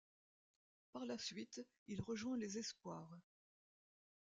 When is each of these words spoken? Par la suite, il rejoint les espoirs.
Par 0.93 1.05
la 1.05 1.19
suite, 1.19 1.61
il 1.85 2.01
rejoint 2.01 2.35
les 2.35 2.57
espoirs. 2.57 3.19